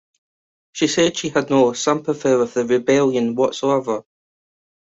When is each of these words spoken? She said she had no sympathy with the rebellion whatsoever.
She 0.73 0.87
said 0.87 1.15
she 1.15 1.29
had 1.29 1.51
no 1.51 1.73
sympathy 1.73 2.33
with 2.33 2.55
the 2.55 2.65
rebellion 2.65 3.35
whatsoever. 3.35 4.03